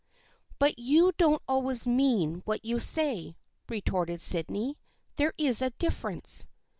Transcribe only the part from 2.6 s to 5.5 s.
you say," re torted Sydney." There